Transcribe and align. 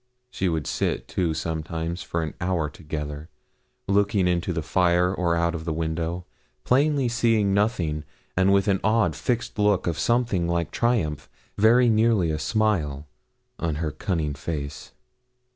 She 0.31 0.49
would 0.49 0.65
sit, 0.65 1.07
too, 1.07 1.35
sometimes 1.35 2.01
for 2.01 2.23
an 2.23 2.33
hour 2.41 2.71
together, 2.71 3.29
looking 3.87 4.27
into 4.27 4.51
the 4.51 4.63
fire 4.63 5.13
or 5.13 5.35
out 5.35 5.53
of 5.53 5.63
the 5.63 5.71
window, 5.71 6.25
plainly 6.63 7.07
seeing 7.07 7.53
nothing, 7.53 8.03
and 8.35 8.51
with 8.51 8.67
an 8.67 8.79
odd, 8.83 9.15
fixed 9.15 9.59
look 9.59 9.85
of 9.85 9.99
something 9.99 10.47
like 10.47 10.71
triumph 10.71 11.29
very 11.55 11.87
nearly 11.87 12.31
a 12.31 12.39
smile 12.39 13.05
on 13.59 13.75
her 13.75 13.91
cunning 13.91 14.33
face. 14.33 14.91